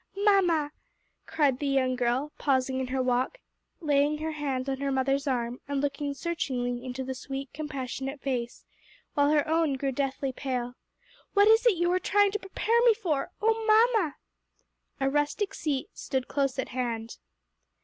[0.17, 0.71] "Mamma,"
[1.27, 3.37] cried the young girl, pausing in her walk,
[3.81, 8.65] laying her hand on her mother's arm and looking searchingly into the sweet, compassionate face,
[9.13, 10.73] while her own grew deathly pale,
[11.35, 13.29] "what is it you are trying to prepare me for?
[13.43, 13.51] O
[13.93, 14.15] mamma!"
[14.99, 17.17] A rustic seat stood close at hand.